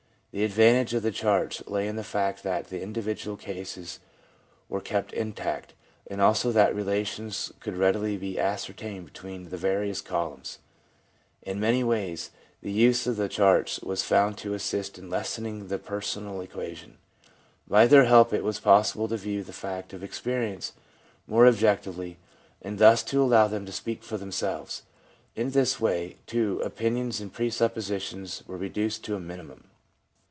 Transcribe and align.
The 0.33 0.45
advantage 0.45 0.93
of 0.93 1.03
the 1.03 1.11
charts 1.11 1.61
lay 1.67 1.89
in 1.89 1.97
the 1.97 2.05
fact 2.05 2.41
that 2.43 2.67
the 2.69 2.81
individual 2.81 3.35
cases 3.35 3.99
were 4.69 4.79
kept 4.79 5.11
intact, 5.11 5.73
and 6.07 6.21
also 6.21 6.53
that 6.53 6.73
relations 6.73 7.51
could 7.59 7.75
readily 7.75 8.15
be 8.15 8.39
ascertained 8.39 9.03
between 9.05 9.49
the 9.49 9.57
various 9.57 9.99
columns. 9.99 10.59
In 11.41 11.59
many 11.59 11.83
ways 11.83 12.31
the 12.61 12.71
use 12.71 13.05
of 13.07 13.17
the 13.17 13.27
charts 13.27 13.79
w^s 13.79 14.05
found 14.05 14.37
to 14.37 14.53
assist 14.53 14.97
INTRODUCTION 14.97 15.03
15 15.03 15.03
in 15.03 15.09
lessening 15.59 15.67
the 15.67 15.77
personal 15.77 16.39
equation. 16.39 16.97
By 17.67 17.85
their 17.85 18.05
help 18.05 18.31
it 18.31 18.45
was 18.45 18.57
possible 18.57 19.09
to 19.09 19.17
view 19.17 19.43
the 19.43 19.51
facts 19.51 19.93
of 19.93 20.01
experience 20.01 20.71
more 21.27 21.45
objec 21.45 21.83
tively, 21.83 22.15
and 22.61 22.79
thus 22.79 23.03
to 23.03 23.21
allow 23.21 23.49
them 23.49 23.65
to 23.65 23.73
speak 23.73 24.01
for 24.01 24.15
themselves. 24.17 24.83
In 25.35 25.51
this 25.51 25.81
way, 25.81 26.19
too, 26.25 26.61
opinions 26.63 27.19
and 27.19 27.33
presuppositions 27.33 28.43
were 28.47 28.55
reduced 28.55 29.03
to 29.03 29.15
a 29.17 29.19
minimum. 29.19 29.65